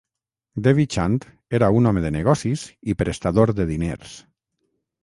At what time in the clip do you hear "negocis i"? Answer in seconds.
2.17-2.97